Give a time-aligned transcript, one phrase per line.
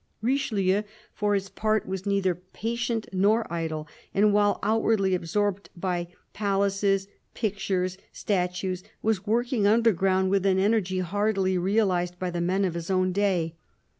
[0.23, 0.81] Richelieu,
[1.13, 7.99] for his part, was neither patient nor idle, and while outwardly absorbed by palaces, pictures,
[8.11, 13.11] statues, was working underground with an energy hardly realised by the men of his own
[13.11, 13.53] day.